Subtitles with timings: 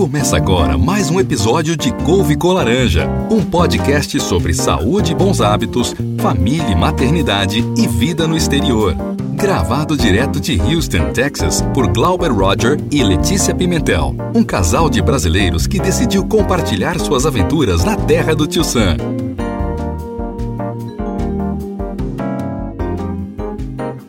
[0.00, 5.42] Começa agora mais um episódio de Couve com Laranja, um podcast sobre saúde e bons
[5.42, 8.96] hábitos, família e maternidade e vida no exterior.
[9.34, 15.66] Gravado direto de Houston, Texas, por Glauber Roger e Letícia Pimentel, um casal de brasileiros
[15.66, 18.96] que decidiu compartilhar suas aventuras na terra do Tio Sam.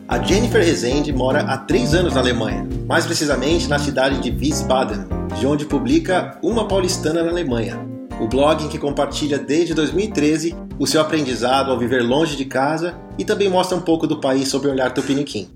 [0.08, 5.21] A Jennifer Rezende mora há três anos na Alemanha, mais precisamente na cidade de Wiesbaden,
[5.38, 7.78] de onde publica Uma Paulistana na Alemanha,
[8.20, 12.98] o blog em que compartilha desde 2013 o seu aprendizado ao viver longe de casa
[13.18, 15.50] e também mostra um pouco do país sob o olhar tupiniquim.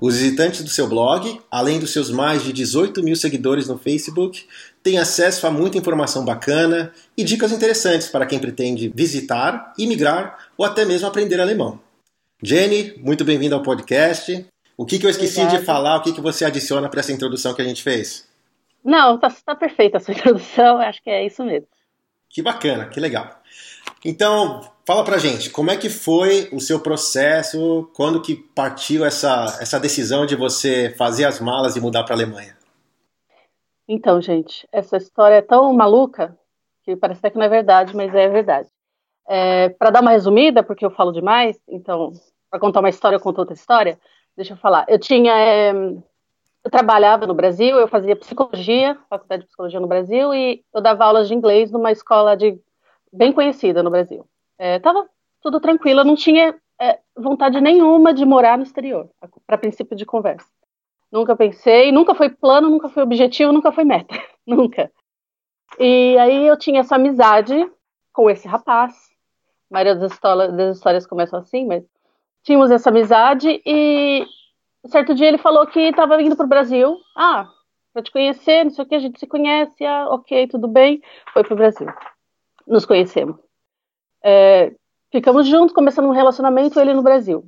[0.00, 4.44] Os visitantes do seu blog, além dos seus mais de 18 mil seguidores no Facebook,
[4.82, 10.66] têm acesso a muita informação bacana e dicas interessantes para quem pretende visitar, imigrar ou
[10.66, 11.80] até mesmo aprender alemão.
[12.42, 14.44] Jenny, muito bem-vinda ao podcast.
[14.76, 15.58] O que, que eu esqueci Obrigada.
[15.60, 15.96] de falar?
[15.96, 18.33] O que, que você adiciona para essa introdução que a gente fez?
[18.84, 21.66] Não, tá, tá perfeita a sua introdução, acho que é isso mesmo.
[22.28, 23.30] Que bacana, que legal.
[24.04, 29.56] Então, fala pra gente, como é que foi o seu processo, quando que partiu essa,
[29.60, 32.56] essa decisão de você fazer as malas e mudar para a Alemanha?
[33.88, 36.36] Então, gente, essa história é tão maluca
[36.82, 38.68] que parece até que não é verdade, mas é verdade.
[39.26, 42.12] É, para dar uma resumida, porque eu falo demais, então,
[42.50, 43.98] para contar uma história, eu conto outra história,
[44.36, 44.84] deixa eu falar.
[44.88, 45.72] Eu tinha é,
[46.64, 51.04] eu trabalhava no Brasil, eu fazia psicologia, faculdade de psicologia no Brasil, e eu dava
[51.04, 52.58] aulas de inglês numa escola de
[53.12, 54.26] bem conhecida no Brasil.
[54.58, 55.06] É, tava
[55.42, 59.10] tudo tranquilo, eu não tinha é, vontade nenhuma de morar no exterior,
[59.46, 60.48] para princípio de conversa.
[61.12, 64.14] Nunca pensei, nunca foi plano, nunca foi objetivo, nunca foi meta,
[64.46, 64.90] nunca.
[65.78, 67.70] E aí eu tinha essa amizade
[68.10, 68.94] com esse rapaz.
[69.70, 71.84] A maioria das histórias, das histórias começam assim, mas
[72.42, 74.26] tínhamos essa amizade e
[74.88, 76.98] certo dia ele falou que estava vindo para o Brasil.
[77.16, 77.48] Ah,
[77.92, 81.00] para te conhecer, não sei o que, a gente se conhece, ah, ok, tudo bem.
[81.32, 81.86] Foi para o Brasil.
[82.66, 83.36] Nos conhecemos.
[84.22, 84.74] É,
[85.12, 87.46] ficamos juntos, começando um relacionamento, ele no Brasil.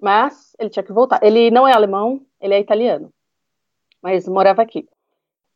[0.00, 1.22] Mas ele tinha que voltar.
[1.22, 3.10] Ele não é alemão, ele é italiano.
[4.02, 4.88] Mas morava aqui.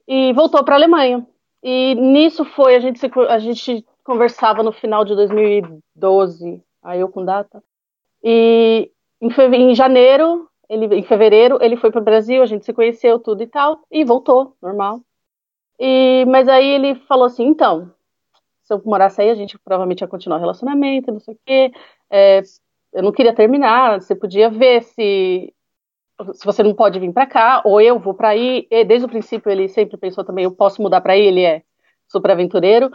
[0.07, 1.27] E voltou para a Alemanha.
[1.63, 7.25] E nisso foi, a gente, a gente conversava no final de 2012, aí eu com
[7.25, 7.63] data.
[8.23, 8.91] E
[9.21, 13.19] em, em janeiro ele, em fevereiro, ele foi para o Brasil, a gente se conheceu,
[13.19, 15.01] tudo e tal, e voltou, normal.
[15.79, 17.93] E, mas aí ele falou assim, então,
[18.63, 21.73] se eu morasse aí, a gente provavelmente ia continuar o relacionamento, não sei o quê.
[22.11, 22.43] É,
[22.93, 25.55] eu não queria terminar, você podia ver se
[26.35, 28.67] se você não pode vir para cá, ou eu vou para aí.
[28.71, 31.63] E desde o princípio ele sempre pensou também, eu posso mudar para aí, ele é
[32.09, 32.91] super aventureiro.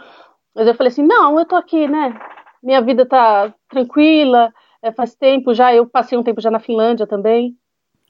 [0.54, 2.18] Mas eu falei assim, não, eu tô aqui, né?
[2.62, 4.52] Minha vida tá tranquila,
[4.82, 7.56] é, faz tempo já, eu passei um tempo já na Finlândia também.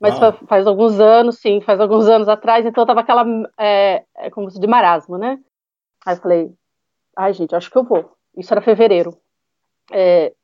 [0.04, 0.32] Mas ah.
[0.46, 3.24] faz, alguns anos, sim, faz alguns anos atrás, então tava aquela,
[3.58, 5.40] é, é, como se de marasmo, né?
[6.04, 6.52] Aí eu falei,
[7.16, 8.14] ai gente, acho que eu vou.
[8.36, 9.16] Isso era fevereiro.
[9.90, 10.34] É,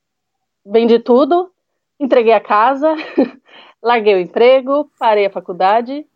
[0.64, 1.52] vendi tudo,
[1.98, 2.94] entreguei a casa,
[3.82, 6.06] larguei o emprego, parei a faculdade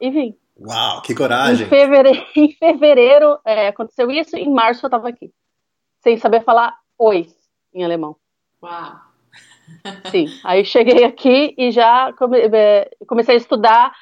[0.00, 0.36] e vim.
[0.60, 1.66] Uau, que coragem!
[1.66, 5.32] Em fevereiro, em fevereiro é, aconteceu isso, em março eu tava aqui.
[6.00, 7.28] Sem saber falar oi
[7.74, 8.14] em alemão.
[8.62, 9.07] Uau!
[10.10, 13.92] Sim, aí cheguei aqui e já come, é, comecei a estudar.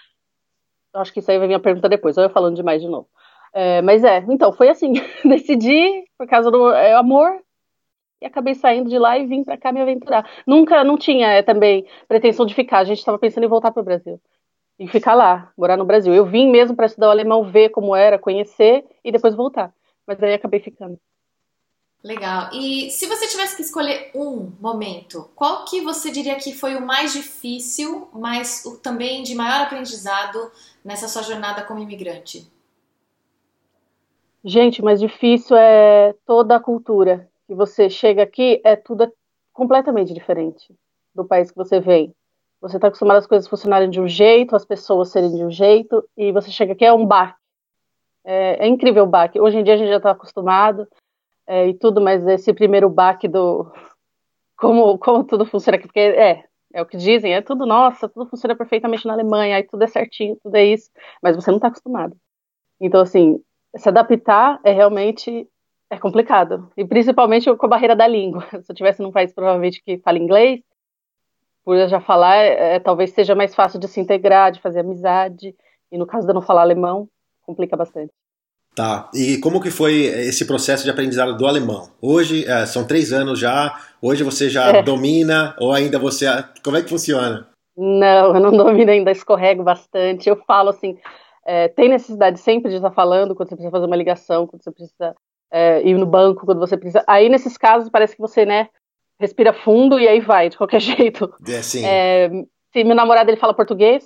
[0.94, 3.09] Acho que isso aí vai vir a pergunta depois, ou eu falando demais de novo.
[3.53, 4.94] É, mas é, então foi assim:
[5.25, 7.41] decidi por causa do é, amor
[8.21, 10.28] e acabei saindo de lá e vim para cá me aventurar.
[10.47, 12.78] Nunca, não tinha é, também pretensão de ficar.
[12.78, 14.21] A gente estava pensando em voltar para o Brasil
[14.78, 16.15] e ficar lá, morar no Brasil.
[16.15, 19.72] Eu vim mesmo para estudar o alemão, ver como era, conhecer e depois voltar.
[20.06, 20.98] Mas aí acabei ficando.
[22.03, 22.51] Legal.
[22.53, 26.87] E se você tivesse que escolher um momento, qual que você diria que foi o
[26.87, 30.51] mais difícil, mas o também de maior aprendizado
[30.84, 32.51] nessa sua jornada como imigrante?
[34.45, 37.29] Gente, mais difícil é toda a cultura.
[37.49, 39.13] Que você chega aqui, é tudo
[39.53, 40.73] completamente diferente
[41.15, 42.15] do país que você vem.
[42.61, 46.09] Você está acostumado às coisas funcionarem de um jeito, as pessoas serem de um jeito,
[46.17, 47.39] e você chega aqui é um baque.
[48.25, 49.41] É, é incrível o baque.
[49.41, 50.87] Hoje em dia a gente já está acostumado
[51.47, 53.71] é, e tudo, mas esse primeiro baque do
[54.57, 58.28] como, como tudo funciona aqui, porque é, é o que dizem, é tudo, nossa, tudo
[58.28, 60.91] funciona perfeitamente na Alemanha, aí tudo é certinho, tudo é isso,
[61.22, 62.16] mas você não está acostumado.
[62.81, 63.43] Então, assim,
[63.77, 65.48] se adaptar é realmente
[65.89, 68.45] é complicado, e principalmente com a barreira da língua.
[68.63, 70.60] Se eu tivesse num país provavelmente que fala inglês,
[71.65, 74.81] por eu já falar, é, é, talvez seja mais fácil de se integrar, de fazer
[74.81, 75.54] amizade,
[75.91, 77.09] e no caso de eu não falar alemão,
[77.43, 78.13] complica bastante.
[78.77, 79.09] Tá.
[79.15, 81.89] E como que foi esse processo de aprendizado do alemão?
[81.99, 84.83] Hoje, é, são três anos já, hoje você já é.
[84.83, 86.27] domina ou ainda você...
[86.63, 87.49] Como é que funciona?
[87.75, 90.28] Não, eu não domino ainda, escorrego bastante.
[90.28, 90.99] Eu falo assim,
[91.47, 94.71] é, tem necessidade sempre de estar falando quando você precisa fazer uma ligação, quando você
[94.71, 95.17] precisa
[95.51, 97.03] é, ir no banco, quando você precisa.
[97.07, 98.69] Aí, nesses casos, parece que você, né,
[99.19, 101.33] respira fundo e aí vai, de qualquer jeito.
[101.49, 101.83] É, sim.
[102.75, 104.05] Se meu namorado ele fala português,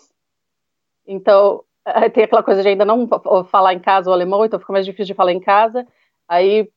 [1.04, 1.64] então
[2.12, 3.08] tem aquela coisa de ainda não
[3.50, 5.86] falar em casa o alemão, então fica mais difícil de falar em casa.
[6.28, 6.68] Aí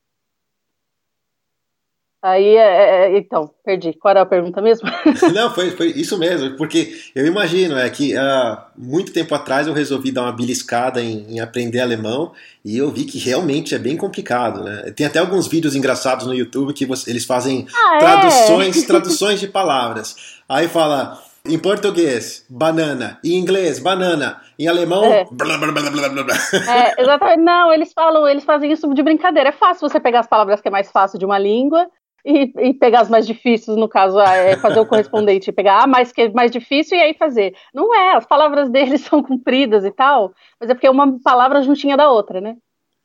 [2.24, 3.92] Aí, é, é, então, perdi.
[3.92, 4.90] Qual era a pergunta mesmo?
[5.36, 9.74] Não, foi, foi isso mesmo, porque eu imagino, é que uh, muito tempo atrás eu
[9.74, 12.32] resolvi dar uma beliscada em, em, aprender alemão
[12.64, 14.94] e eu vi que realmente é bem complicado, né?
[14.96, 18.00] Tem até alguns vídeos engraçados no YouTube que você, eles fazem ah, é?
[18.00, 18.88] traduções, é?
[18.88, 20.16] traduções de palavras.
[20.48, 23.20] Aí fala em português, banana.
[23.22, 24.42] Em inglês, banana.
[24.58, 25.26] Em alemão, é.
[25.30, 26.36] blá, blá, blá, blá, blá.
[26.74, 27.42] É, exatamente.
[27.42, 29.50] Não, eles falam, eles fazem isso de brincadeira.
[29.50, 31.90] É fácil você pegar as palavras que é mais fácil de uma língua
[32.26, 36.14] e, e, pegar as mais difíceis, no caso, é fazer o correspondente, pegar a mais
[36.14, 37.54] que é mais difícil e aí fazer.
[37.74, 41.62] Não é, as palavras deles são compridas e tal, mas é porque é uma palavra
[41.62, 42.56] juntinha da outra, né?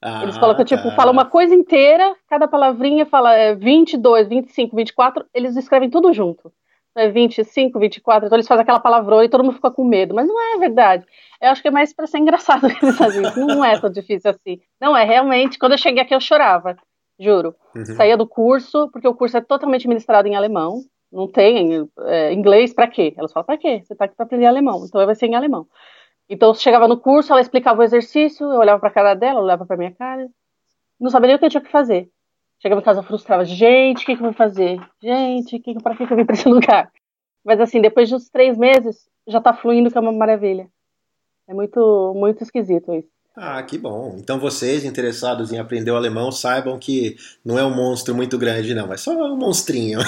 [0.00, 0.94] Ah, eles colocam, tipo, tá.
[0.94, 6.52] fala uma coisa inteira, cada palavrinha fala é, 22, 25, 24, eles escrevem tudo junto.
[6.98, 10.26] É 25, 24, então eles fazem aquela palavrona e todo mundo fica com medo, mas
[10.26, 11.04] não é verdade.
[11.40, 13.38] Eu acho que é mais para ser engraçado que eles fazem isso.
[13.38, 14.60] Não é tão difícil assim.
[14.80, 16.76] Não é, realmente, quando eu cheguei aqui eu chorava
[17.18, 17.54] juro.
[17.74, 17.84] Uhum.
[17.84, 20.82] Saía do curso, porque o curso é totalmente ministrado em alemão.
[21.10, 23.14] Não tem é, inglês para quê?
[23.16, 23.82] Elas falam, para quê?
[23.82, 25.66] Você tá aqui para aprender alemão, então vai ser em alemão.
[26.28, 29.38] Então, eu chegava no curso, ela explicava o exercício, eu olhava para a cara dela,
[29.38, 30.28] ela olhava para minha cara,
[31.00, 32.10] não sabia nem o que eu tinha que fazer.
[32.60, 34.80] Chegava em casa frustrava, gente, o que, que eu vou fazer?
[35.02, 36.90] Gente, que, para que, que eu vim para esse lugar?
[37.44, 40.68] Mas assim, depois de uns três meses, já tá fluindo, que é uma maravilha.
[41.48, 43.08] É muito, muito esquisito isso.
[43.40, 44.16] Ah, que bom.
[44.18, 48.74] Então vocês interessados em aprender o alemão saibam que não é um monstro muito grande,
[48.74, 48.92] não.
[48.92, 50.00] É só um monstrinho.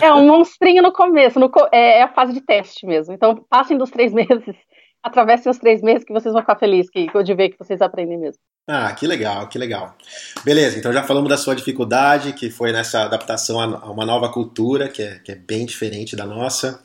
[0.00, 1.38] É um monstrinho no começo.
[1.38, 3.12] No, é, é, a fase de teste mesmo.
[3.12, 4.56] Então passem dos três meses,
[5.02, 8.18] atravessem os três meses que vocês vão ficar felizes que, de ver que vocês aprendem
[8.18, 8.40] mesmo.
[8.66, 9.96] Ah, que legal, que legal.
[10.44, 14.88] Beleza, então já falamos da sua dificuldade, que foi nessa adaptação a uma nova cultura,
[14.88, 16.82] que é, que é bem diferente da nossa.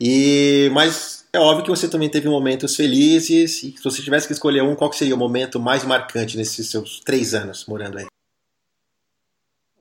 [0.00, 4.32] E mas é óbvio que você também teve momentos felizes, e se você tivesse que
[4.32, 8.06] escolher um, qual seria o momento mais marcante nesses seus três anos morando aí?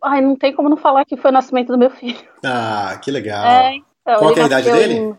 [0.01, 2.19] Ai, não tem como não falar que foi o nascimento do meu filho.
[2.43, 3.45] Ah, que legal.
[3.45, 4.93] É, então, qual é a idade dele?
[4.95, 5.15] Em,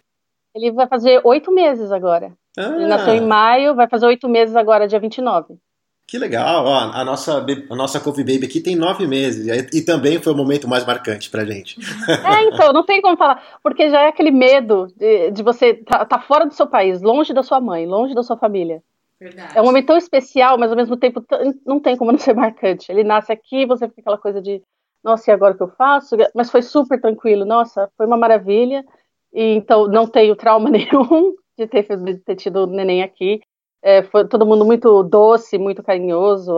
[0.55, 2.33] ele vai fazer oito meses agora.
[2.57, 2.75] Ah.
[2.77, 5.59] Ele nasceu em maio, vai fazer oito meses agora, dia 29.
[6.07, 9.83] Que legal, ó, a nossa, a nossa Coffee Baby aqui tem nove meses e, e
[9.83, 11.79] também foi o momento mais marcante pra gente.
[12.25, 16.01] É, então, não tem como falar, porque já é aquele medo de, de você estar
[16.01, 18.83] tá, tá fora do seu país, longe da sua mãe, longe da sua família.
[19.19, 19.57] Verdade.
[19.57, 21.25] É um momento tão especial, mas ao mesmo tempo
[21.65, 22.93] não tem como não ser marcante.
[22.93, 24.63] Ele nasce aqui, você fica aquela coisa de,
[25.03, 26.17] nossa, e agora o que eu faço?
[26.35, 28.85] Mas foi super tranquilo, nossa, foi uma maravilha.
[29.33, 33.41] E, então não tenho trauma nenhum de ter, de ter tido o neném aqui.
[33.83, 36.55] É, foi todo mundo muito doce, muito carinhoso.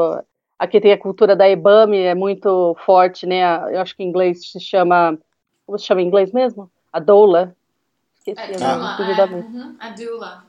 [0.59, 3.43] Aqui tem a cultura da EBAME, é muito forte, né?
[3.75, 5.19] Eu acho que em inglês se chama.
[5.67, 6.71] Como se chama em inglês mesmo?
[6.93, 7.55] A doula.
[8.15, 10.45] Esqueci a doula, é, uhum, a doula.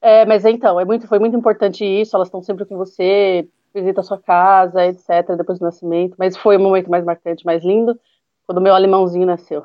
[0.00, 4.00] É, mas então, é muito, foi muito importante isso, elas estão sempre com você, visita
[4.00, 6.14] a sua casa, etc., depois do nascimento.
[6.18, 7.98] Mas foi o momento mais marcante, mais lindo,
[8.50, 9.62] quando o meu alemãozinho nasceu.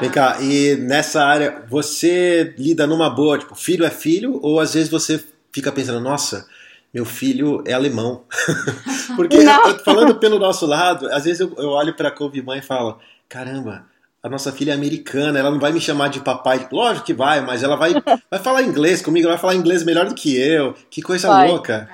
[0.00, 4.74] Vem cá, e nessa área, você lida numa boa, tipo, filho é filho, ou às
[4.74, 5.20] vezes você
[5.52, 6.46] fica pensando, nossa,
[6.94, 8.22] meu filho é alemão.
[9.16, 9.38] Porque,
[9.84, 13.00] falando pelo nosso lado, às vezes eu, eu olho para a couve mãe e falo,
[13.28, 13.86] caramba,
[14.22, 16.68] a nossa filha é americana, ela não vai me chamar de papai.
[16.70, 17.92] Lógico que vai, mas ela vai,
[18.30, 20.76] vai falar inglês comigo, ela vai falar inglês melhor do que eu.
[20.88, 21.48] Que coisa vai.
[21.48, 21.88] louca.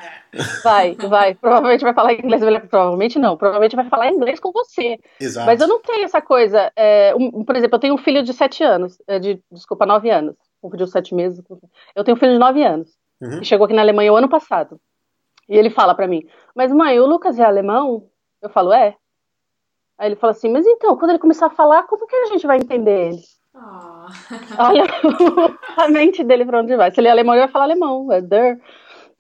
[0.63, 1.35] Vai, vai.
[1.35, 2.43] Provavelmente vai falar inglês.
[2.69, 3.37] Provavelmente não.
[3.37, 4.99] Provavelmente vai falar inglês com você.
[5.21, 5.47] Exato.
[5.47, 6.73] Mas eu não tenho essa coisa.
[6.77, 8.99] É, um, por exemplo, eu tenho um filho de sete anos.
[9.07, 10.37] É, de, desculpa, nove anos.
[10.61, 11.43] Confundiu sete meses.
[11.95, 13.41] Eu tenho um filho de nove anos uhum.
[13.41, 14.81] que chegou aqui na Alemanha o ano passado.
[15.49, 18.09] E ele fala para mim, mas mãe, o Lucas é alemão?
[18.41, 18.97] Eu falo, é.
[19.99, 22.47] Aí ele fala assim, mas então, quando ele começar a falar, como que a gente
[22.47, 23.23] vai entender ele?
[23.55, 24.59] Oh.
[24.59, 24.85] Olha
[25.77, 26.91] a mente dele pra onde vai.
[26.91, 28.59] Se ele é alemão, ele vai falar alemão, é der.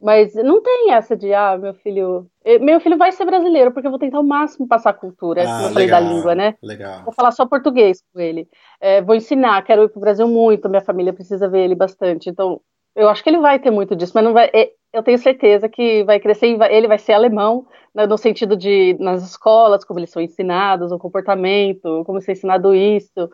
[0.04, 2.26] Mas não tem essa de, ah, meu filho.
[2.60, 5.46] Meu filho vai ser brasileiro, porque eu vou tentar ao máximo passar a cultura, ah,
[5.46, 6.54] como eu falei da língua, né?
[6.62, 7.04] Legal.
[7.04, 8.46] Vou falar só português com ele.
[8.78, 12.28] É, vou ensinar, quero ir pro Brasil muito, minha família precisa ver ele bastante.
[12.28, 12.60] Então,
[12.94, 14.50] eu acho que ele vai ter muito disso, mas não vai.
[14.52, 18.18] É, eu tenho certeza que vai crescer e vai, ele vai ser alemão, né, no
[18.18, 23.30] sentido de nas escolas, como eles são ensinados, o comportamento, como ser ensinado isso.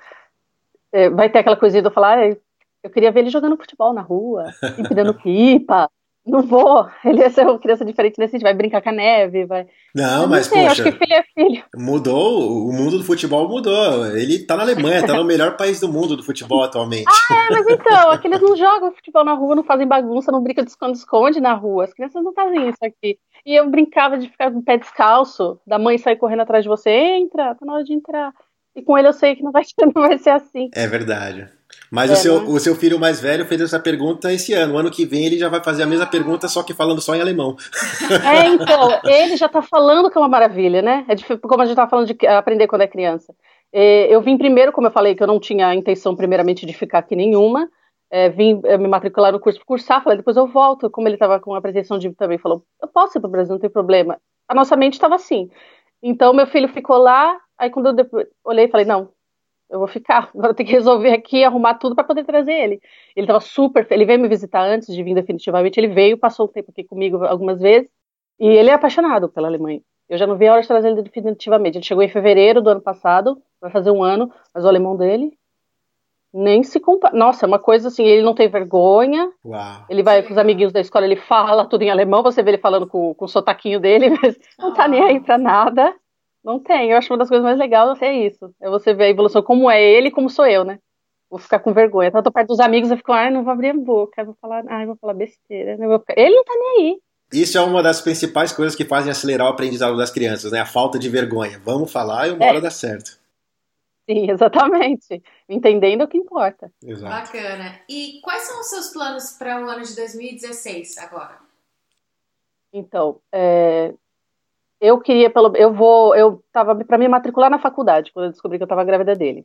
[0.93, 4.03] É, vai ter aquela coisinha de eu falar, eu queria ver ele jogando futebol na
[4.03, 4.45] rua,
[4.79, 5.91] empinando pipa.
[6.31, 6.89] Não vou.
[7.05, 8.47] Ele ia ser uma criança diferente nesse sentido.
[8.47, 9.67] Vai brincar com a neve, vai.
[9.95, 11.65] Não, Eu mas sei, poxa, acho que filho é filho.
[11.77, 14.07] mudou, o mundo do futebol mudou.
[14.17, 17.11] Ele tá na Alemanha, tá no melhor país do mundo do futebol atualmente.
[17.31, 20.65] É, mas então, aqui eles não jogam futebol na rua, não fazem bagunça, não brincam
[20.65, 21.85] de esconde-esconde na rua.
[21.85, 23.19] As crianças não fazem isso aqui.
[23.45, 26.69] E eu brincava de ficar com o pé descalço, da mãe sair correndo atrás de
[26.69, 28.33] você, entra, tá na hora de entrar.
[28.77, 29.63] E com ele eu sei que não vai,
[29.95, 30.71] não vai ser assim.
[30.75, 31.49] É verdade.
[31.91, 32.47] Mas É, o, seu, né?
[32.49, 34.75] o seu filho mais velho fez essa pergunta esse ano.
[34.75, 37.15] O ano que vem ele já vai fazer a mesma pergunta, só que falando só
[37.15, 37.57] em alemão.
[38.25, 41.05] É, então, ele já tá falando que é uma maravilha, né?
[41.09, 43.35] É difícil, como a gente tava falando de aprender quando é criança.
[43.73, 46.99] É, Eu vim primeiro, como eu falei, que eu não tinha intenção primeiramente de ficar
[46.99, 47.69] aqui nenhuma.
[48.13, 50.91] É, vim é, me matricular no curso para cursar, falei, depois eu volto.
[50.91, 53.53] Como ele estava com a pretensão de também, falou, eu posso ir para o Brasil,
[53.53, 54.19] não tem problema.
[54.49, 55.49] A nossa mente estava assim.
[56.03, 59.11] Então, meu filho ficou lá, aí quando eu olhei, falei, não,
[59.71, 60.31] eu vou ficar.
[60.35, 62.81] Agora eu tenho que resolver aqui, arrumar tudo para poder trazer ele.
[63.15, 66.49] Ele estava super, ele veio me visitar antes de vir definitivamente, ele veio, passou um
[66.49, 67.91] tempo aqui comigo algumas vezes,
[68.39, 69.81] e ele é apaixonado pela Alemanha.
[70.09, 71.79] Eu já não vi a hora de trazer ele definitivamente.
[71.79, 75.39] Ele chegou em fevereiro do ano passado, vai fazer um ano, mas o alemão dele
[76.33, 77.17] nem se compara.
[77.17, 79.85] Nossa, é uma coisa assim, ele não tem vergonha, Uau.
[79.89, 82.59] ele vai com os amiguinhos da escola, ele fala tudo em alemão, você vê ele
[82.59, 85.95] falando com, com o sotaquinho dele, mas não tá nem aí pra nada.
[86.45, 86.91] Não tem.
[86.91, 88.55] Eu acho uma das coisas mais legais é isso.
[88.61, 90.79] É você ver a evolução, como é ele e como sou eu, né?
[91.29, 92.09] Vou ficar com vergonha.
[92.09, 94.35] Então, eu tô perto dos amigos, eu fico, ai, não vou abrir a boca, vou
[94.41, 95.77] falar, ai, vou falar besteira.
[95.77, 95.87] né?
[95.87, 97.01] Vou ficar- Ele não tá nem aí.
[97.33, 100.61] Isso é uma das principais coisas que fazem acelerar o aprendizado das crianças, né?
[100.61, 101.61] A falta de vergonha.
[101.65, 102.49] Vamos falar e uma É.
[102.49, 103.21] hora dá certo.
[104.09, 105.23] Sim, exatamente.
[105.49, 106.73] Entendendo o que importa.
[106.83, 107.15] Exato.
[107.33, 107.79] Bacana.
[107.89, 111.39] E quais são os seus planos para o ano de 2016 agora?
[112.73, 113.95] Então, é,
[114.81, 118.59] eu queria pelo, eu vou, eu tava para me matricular na faculdade quando eu descobri
[118.59, 119.45] que eu estava grávida dele.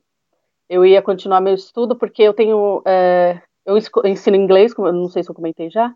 [0.70, 5.10] Eu ia continuar meu estudo porque eu tenho, é, eu ensino inglês, como eu não
[5.10, 5.94] sei se eu comentei já.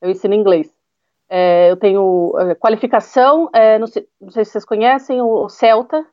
[0.00, 0.72] Eu ensino inglês.
[1.28, 6.04] É, eu tenho é, qualificação, é, não sei, não sei se vocês conhecem o CELTA,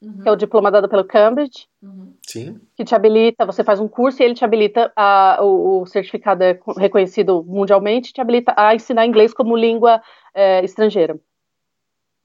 [0.00, 1.66] Uhum, que é o diploma dado pelo Cambridge.
[1.82, 2.14] uhum.
[2.24, 2.60] Sim.
[2.76, 6.44] que te habilita, você faz um curso e ele te habilita, a, o, o certificado
[6.44, 10.00] é co- reconhecido mundialmente, te habilita a ensinar inglês como língua
[10.32, 11.18] é, estrangeira.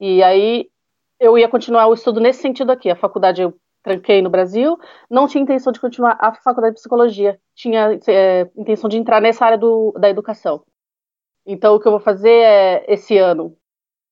[0.06, 0.70] E aí
[1.18, 2.90] eu ia continuar o estudo nesse sentido aqui.
[2.90, 4.78] A faculdade eu tranquei no Brasil,
[5.10, 9.46] não tinha intenção de continuar a faculdade de psicologia, tinha é, intenção de entrar nessa
[9.46, 10.62] área do, da educação.
[11.46, 13.56] Então o que eu vou fazer é, esse ano,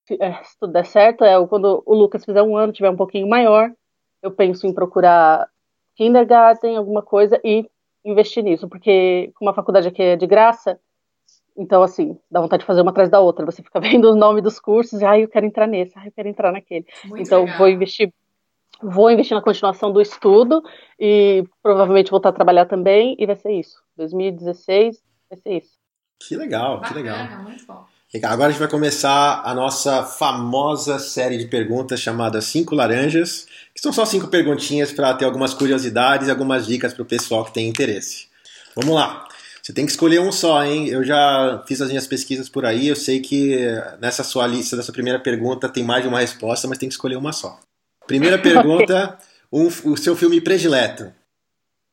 [0.08, 3.28] se é, tudo der certo, é quando o Lucas fizer um ano, tiver um pouquinho
[3.28, 3.70] maior,
[4.24, 5.50] eu penso em procurar
[5.98, 7.70] kindergarten, alguma coisa, e
[8.06, 10.80] investir nisso, porque como a faculdade aqui é de graça,
[11.58, 13.46] então, assim, dá vontade de fazer uma atrás da outra.
[13.46, 16.12] Você fica vendo os nomes dos cursos, e, ai, eu quero entrar nesse, ai, eu
[16.12, 16.86] quero entrar naquele.
[17.06, 17.58] Muito então, legal.
[17.58, 18.14] vou investir,
[18.82, 20.64] vou investir na continuação do estudo,
[21.00, 23.82] e provavelmente voltar a trabalhar também, e vai ser isso.
[23.98, 25.82] 2016 vai ser isso.
[26.28, 27.44] Que legal, que Bacana, legal.
[27.44, 27.86] muito bom.
[28.14, 28.34] Legal.
[28.34, 33.80] Agora a gente vai começar a nossa famosa série de perguntas chamada Cinco Laranjas, que
[33.82, 37.54] são só cinco perguntinhas para ter algumas curiosidades e algumas dicas para o pessoal que
[37.54, 38.28] tem interesse.
[38.76, 39.26] Vamos lá.
[39.62, 40.88] Você tem que escolher um só, hein?
[40.88, 43.58] Eu já fiz as minhas pesquisas por aí, eu sei que
[44.00, 47.16] nessa sua lista, dessa primeira pergunta, tem mais de uma resposta, mas tem que escolher
[47.16, 47.60] uma só.
[48.08, 49.18] Primeira pergunta,
[49.52, 51.14] um- o seu filme predileto.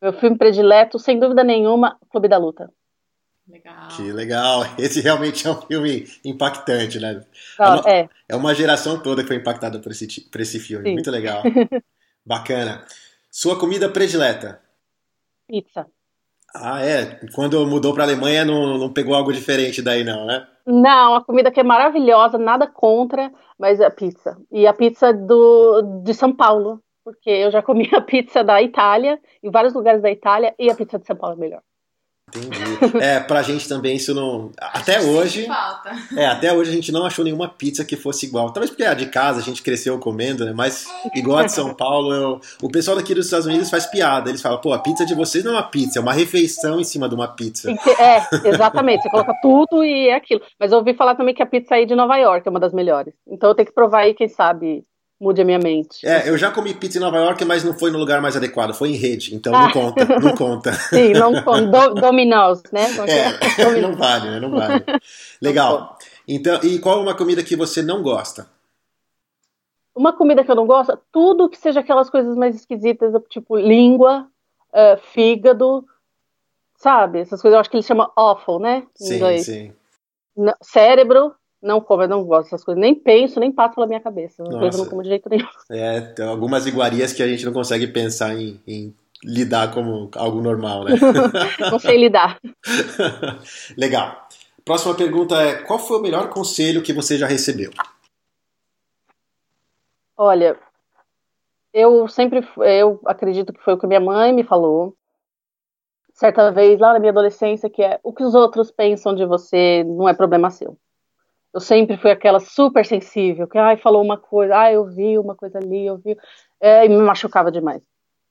[0.01, 2.71] Meu filme predileto, sem dúvida nenhuma, Clube da Luta.
[3.47, 3.89] Legal.
[3.89, 4.63] Que legal.
[4.79, 7.25] Esse realmente é um filme impactante, né?
[7.59, 10.87] Não, no- é, É uma geração toda que foi impactada por esse, por esse filme.
[10.89, 10.95] Sim.
[10.95, 11.43] Muito legal.
[12.25, 12.85] Bacana.
[13.31, 14.61] Sua comida predileta?
[15.47, 15.87] pizza.
[16.55, 17.21] Ah, é.
[17.35, 20.47] Quando mudou para Alemanha não, não pegou algo diferente daí, não, né?
[20.67, 24.37] Não, a comida que é maravilhosa, nada contra, mas a pizza.
[24.51, 29.19] E a pizza do, de São Paulo, porque eu já comi a pizza da Itália,
[29.43, 31.63] em vários lugares da Itália, e a pizza de São Paulo é melhor.
[32.29, 32.99] Entendi.
[33.03, 34.51] É, pra gente também isso não.
[34.61, 35.47] Até hoje.
[35.47, 35.91] Falta.
[36.17, 38.51] É, até hoje a gente não achou nenhuma pizza que fosse igual.
[38.53, 40.53] Talvez porque a de casa a gente cresceu comendo, né?
[40.55, 44.29] Mas igual a de São Paulo, eu- o pessoal daqui dos Estados Unidos faz piada.
[44.31, 46.85] Eles falam, pô, a pizza de vocês não é uma pizza, é uma refeição em
[46.85, 47.71] cima de uma pizza.
[47.99, 50.41] É, exatamente, você coloca tudo e é aquilo.
[50.61, 52.73] Mas eu ouvi falar também que a pizza aí de Nova York é uma das
[52.73, 53.15] melhores.
[53.27, 54.85] Então eu tenho que provar aí, quem sabe,
[55.21, 56.07] mude a minha mente.
[56.07, 58.73] É, eu já comi pizza em Nova York, mas não foi no lugar mais adequado,
[58.75, 59.73] foi em rede, então não Ah.
[59.73, 60.73] conta, não conta.
[60.91, 62.87] Sim, não com do, Domino's, né?
[62.95, 63.83] Como que É, Domino's.
[63.83, 64.41] não vale, né?
[64.41, 64.85] Não vale.
[65.43, 65.99] Legal.
[66.27, 68.49] Então, e qual é uma comida que você não gosta?
[69.95, 74.29] Uma comida que eu não gosto, tudo que seja aquelas coisas mais esquisitas, tipo língua,
[74.73, 75.85] eh, fígado,
[76.77, 77.19] sabe?
[77.21, 78.87] Essas coisas eu acho que eles chamam offal, né?
[79.01, 79.45] Em Sim, inglês.
[79.47, 79.73] sim.
[80.37, 82.81] Não- cérebro, não como, eu não gosto dessas coisas.
[82.81, 84.43] Nem penso, nem passo pela minha cabeça.
[84.43, 85.47] Eu não como de jeito nenhum.
[85.71, 90.41] É, tem algumas iguarias que a gente não consegue pensar em, em lidar como algo
[90.41, 90.93] normal, né?
[91.71, 92.39] Não sei lidar.
[93.77, 94.29] Legal.
[94.65, 97.71] Próxima pergunta é: qual foi o melhor conselho que você já recebeu?
[100.17, 100.59] Olha,
[101.73, 104.95] eu sempre, eu acredito que foi o que minha mãe me falou.
[106.13, 109.85] Certa vez, lá na minha adolescência, que é o que os outros pensam de você
[109.85, 110.77] não é problema seu.
[111.59, 115.35] Eu sempre fui aquela super sensível, que ai, falou uma coisa, ai, eu vi uma
[115.35, 116.17] coisa ali, eu vi,
[116.61, 117.83] é, e me machucava demais.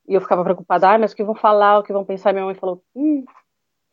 [0.08, 2.32] E eu ficava preocupada, ai, mas o que vão falar, o que vão pensar?
[2.32, 3.26] Minha mãe falou, hum,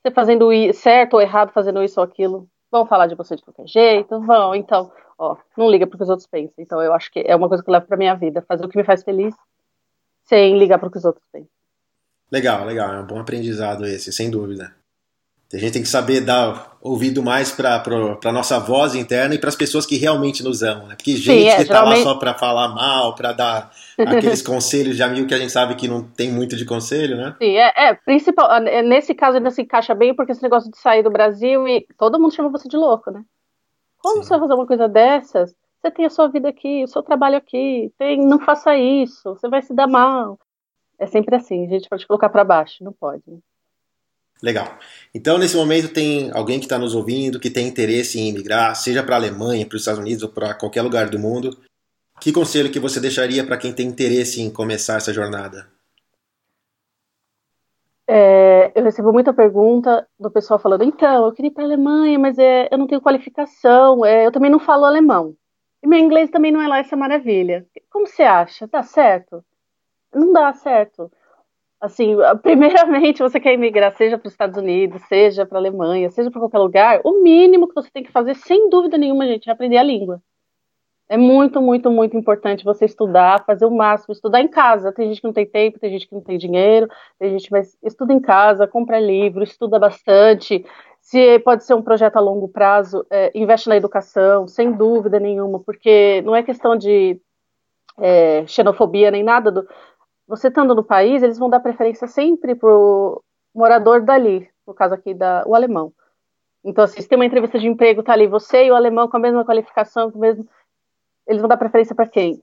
[0.01, 3.67] você fazendo certo ou errado, fazendo isso ou aquilo, vão falar de você de qualquer
[3.67, 6.55] jeito, vão, então, ó, não liga para o que os outros pensam.
[6.57, 8.69] Então eu acho que é uma coisa que eu levo para minha vida, fazer o
[8.69, 9.35] que me faz feliz,
[10.27, 11.51] sem ligar para o que os outros pensam.
[12.31, 14.77] Legal, legal, é um bom aprendizado esse, sem dúvida.
[15.55, 17.83] A gente tem que saber dar ouvido mais para
[18.25, 20.97] a nossa voz interna e para as pessoas que realmente nos amam, né?
[20.97, 21.99] Porque gente Sim, é, que está geralmente...
[21.99, 25.77] lá só para falar mal, para dar aqueles conselhos de amigo que a gente sabe
[25.77, 27.35] que não tem muito de conselho, né?
[27.39, 28.53] Sim, é, é principal.
[28.67, 31.87] É, nesse caso ainda se encaixa bem porque esse negócio de sair do Brasil e
[31.97, 33.23] todo mundo chama você de louco, né?
[34.03, 34.25] Como Sim.
[34.25, 35.55] você vai fazer uma coisa dessas?
[35.81, 39.49] Você tem a sua vida aqui, o seu trabalho aqui, tem, não faça isso, você
[39.49, 40.39] vai se dar mal.
[40.99, 43.23] É sempre assim, a gente pode colocar para baixo, não pode.
[43.27, 43.39] Né?
[44.45, 44.79] Legal.
[45.15, 49.03] Então, nesse momento, tem alguém que está nos ouvindo que tem interesse em imigrar, seja
[49.03, 51.57] para a Alemanha, para os Estados Unidos ou para qualquer lugar do mundo.
[52.21, 55.67] Que conselho que você deixaria para quem tem interesse em começar essa jornada?
[58.07, 62.19] É, eu recebo muita pergunta do pessoal falando: então, eu queria ir para a Alemanha,
[62.19, 65.35] mas é, eu não tenho qualificação, é, eu também não falo alemão.
[65.83, 67.67] E meu inglês também não é lá essa maravilha.
[67.91, 68.67] Como você acha?
[68.67, 69.43] Dá certo?
[70.15, 71.11] Não dá certo
[71.81, 76.31] assim, primeiramente você quer emigrar, seja para os Estados Unidos, seja para a Alemanha, seja
[76.31, 79.53] para qualquer lugar, o mínimo que você tem que fazer, sem dúvida nenhuma, gente, é
[79.53, 80.23] aprender a língua.
[81.07, 84.91] É muito, muito, muito importante você estudar, fazer o máximo, estudar em casa.
[84.91, 86.89] Tem gente que não tem tempo, tem gente que não tem dinheiro,
[87.19, 90.65] tem gente que estuda em casa, compra livro, estuda bastante.
[91.01, 95.61] Se pode ser um projeto a longo prazo, é, investe na educação, sem dúvida nenhuma,
[95.61, 97.21] porque não é questão de
[97.99, 99.69] é, xenofobia nem nada do,
[100.27, 103.23] você estando no país, eles vão dar preferência sempre pro
[103.55, 105.93] morador dali, no caso aqui da o alemão.
[106.65, 109.17] Então, assim, se tem uma entrevista de emprego, tá ali você e o alemão com
[109.19, 110.49] a mesma qualificação, com o mesmo,
[111.27, 112.43] eles vão dar preferência para quem?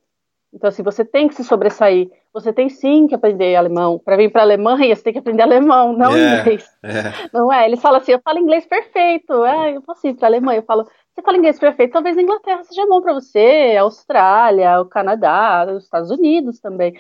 [0.54, 2.12] Então, assim, você tem que se sobressair.
[2.34, 3.98] Você tem sim que aprender alemão.
[3.98, 6.78] Para vir para a Alemanha, você tem que aprender alemão, não yeah, é, inglês.
[6.84, 7.10] Yeah.
[7.10, 7.30] É.
[7.34, 7.66] Não é?
[7.66, 9.32] Eles falam assim: eu falo inglês perfeito.
[9.44, 10.60] Ah, eu posso ir para a Alemanha.
[10.60, 14.80] Eu falo: você fala inglês perfeito, talvez a Inglaterra seja bom para você, a Austrália,
[14.80, 16.94] o Canadá, os Estados Unidos também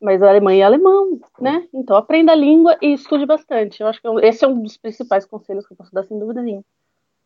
[0.00, 1.64] mas a Alemanha é alemão, né?
[1.74, 3.80] Então aprenda a língua e estude bastante.
[3.80, 6.18] Eu acho que é esse é um dos principais conselhos que eu posso dar, sem
[6.18, 6.64] dúvida nenhuma.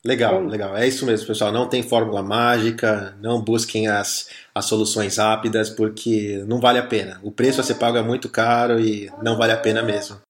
[0.04, 0.76] Legal, é legal.
[0.76, 1.50] É isso mesmo, pessoal.
[1.50, 7.18] Não tem fórmula mágica, não busquem as, as soluções rápidas, porque não vale a pena.
[7.22, 10.23] O preço a ser pago é muito caro e não vale a pena mesmo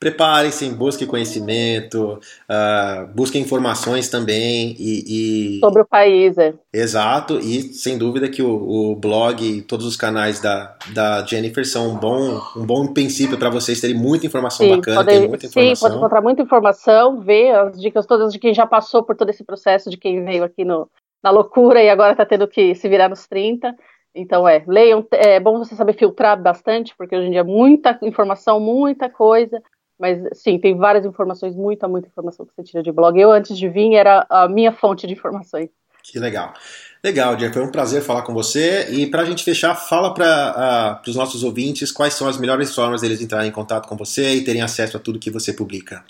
[0.00, 6.54] preparem-se, busquem conhecimento, uh, busquem informações também e, e, sobre o país, é.
[6.72, 11.66] Exato, e sem dúvida que o, o blog e todos os canais da, da Jennifer
[11.66, 15.46] são um bom, um bom princípio para vocês terem muita informação sim, bacana, pode, muita
[15.46, 15.74] informação.
[15.76, 19.28] Sim, pode encontrar muita informação, ver as dicas todas de quem já passou por todo
[19.28, 20.88] esse processo, de quem veio aqui no,
[21.22, 23.76] na loucura e agora está tendo que se virar nos 30.
[24.14, 27.98] Então é, leiam, é bom você saber filtrar bastante, porque hoje em dia é muita
[28.02, 29.62] informação, muita coisa.
[30.00, 33.20] Mas sim, tem várias informações, muita, muita informação que você tira de blog.
[33.20, 35.68] Eu, antes de vir, era a minha fonte de informações.
[36.02, 36.54] Que legal.
[37.04, 38.88] Legal, Jeff, foi um prazer falar com você.
[38.90, 42.74] E para a gente fechar, fala para uh, os nossos ouvintes quais são as melhores
[42.74, 46.02] formas deles entrarem em contato com você e terem acesso a tudo que você publica.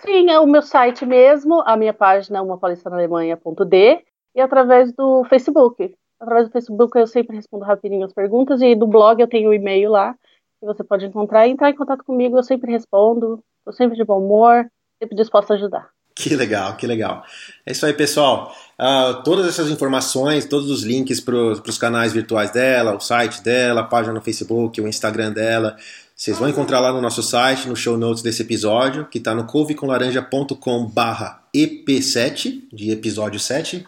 [0.00, 3.98] Sim, é o meu site mesmo, a minha página umapalestranaalemanha.de
[4.34, 5.94] e através do Facebook.
[6.18, 9.50] Através do Facebook eu sempre respondo rapidinho as perguntas e do blog eu tenho o
[9.50, 10.14] um e-mail lá,
[10.58, 12.36] que você pode encontrar e entrar em contato comigo.
[12.36, 14.66] Eu sempre respondo, estou sempre de bom humor,
[15.00, 15.90] sempre disposto a ajudar.
[16.14, 17.22] Que legal, que legal.
[17.64, 18.52] É isso aí, pessoal.
[18.76, 23.82] Uh, todas essas informações, todos os links para os canais virtuais dela, o site dela,
[23.82, 25.76] a página no Facebook, o Instagram dela,
[26.16, 29.46] vocês vão encontrar lá no nosso site, no show notes desse episódio, que está no
[29.46, 33.86] couveconlaranja.com barra EP7, de episódio 7.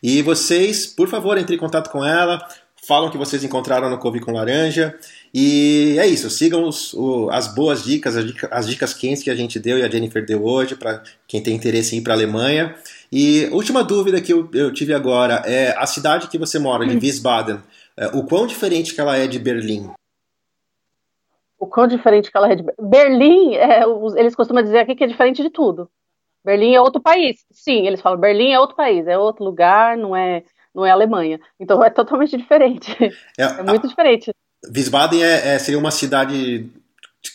[0.00, 2.46] E vocês, por favor, entrem em contato com ela,
[2.86, 4.98] falam que vocês encontraram no Couve com Laranja.
[5.32, 9.30] E é isso, sigam os, o, as boas dicas, as, dicas, as dicas quentes que
[9.30, 12.12] a gente deu e a Jennifer deu hoje para quem tem interesse em ir para
[12.12, 12.74] a Alemanha.
[13.10, 16.96] E última dúvida que eu, eu, tive agora é a cidade que você mora, de
[16.96, 17.00] hum.
[17.00, 17.60] Wiesbaden,
[17.96, 19.90] é, o quão diferente que ela é de Berlim?
[21.58, 23.82] O quão diferente que ela é de Berlim, é,
[24.16, 25.88] eles costumam dizer aqui que é diferente de tudo.
[26.44, 27.44] Berlim é outro país.
[27.52, 30.42] Sim, eles falam Berlim é outro país, é outro lugar, não é
[30.74, 31.40] não é Alemanha.
[31.58, 32.96] Então é totalmente diferente.
[33.38, 34.30] É, é muito a, diferente.
[34.74, 36.70] Wiesbaden é, é, seria uma cidade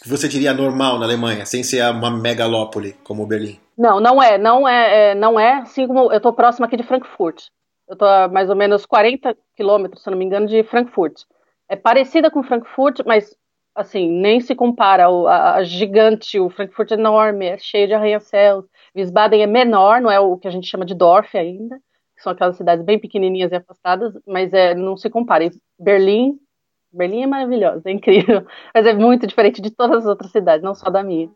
[0.01, 3.59] que você diria normal na Alemanha, sem ser uma megalópole como Berlim?
[3.77, 6.83] Não, não é, não é, é não é assim como eu estou próximo aqui de
[6.83, 7.45] Frankfurt.
[7.87, 11.21] Eu estou a mais ou menos 40 quilômetros, se não me engano, de Frankfurt.
[11.69, 13.35] É parecida com Frankfurt, mas
[13.73, 15.07] assim, nem se compara.
[15.07, 18.65] A, a gigante, o Frankfurt é enorme, é cheio de arranha-céus.
[18.95, 21.79] Wiesbaden é menor, não é o que a gente chama de Dorf ainda,
[22.17, 25.45] que são aquelas cidades bem pequenininhas e afastadas, mas é, não se compara.
[25.45, 26.37] E Berlim,
[26.91, 30.73] Berlim é maravilhosa, é incrível, mas é muito diferente de todas as outras cidades, não
[30.73, 31.29] só da minha.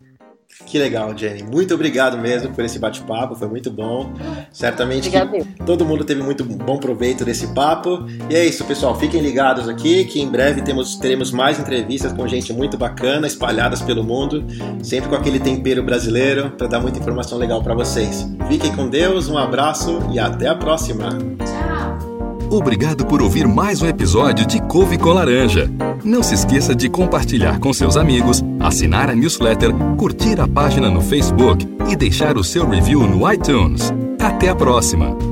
[0.66, 1.44] Que legal, Jenny.
[1.44, 4.14] Muito obrigado mesmo por esse bate-papo, foi muito bom.
[4.52, 5.18] Certamente que
[5.66, 8.06] todo mundo teve muito bom proveito desse papo.
[8.30, 8.98] E é isso, pessoal.
[8.98, 13.82] Fiquem ligados aqui que em breve temos, teremos mais entrevistas com gente muito bacana, espalhadas
[13.82, 14.46] pelo mundo,
[14.84, 18.28] sempre com aquele tempero brasileiro para dar muita informação legal para vocês.
[18.48, 21.10] Fiquem com Deus, um abraço e até a próxima.
[21.10, 22.12] Tchau.
[22.52, 25.70] Obrigado por ouvir mais um episódio de Couve com Laranja.
[26.04, 31.02] Não se esqueça de compartilhar com seus amigos, assinar a newsletter, curtir a página no
[31.02, 33.94] Facebook e deixar o seu review no iTunes.
[34.20, 35.31] Até a próxima!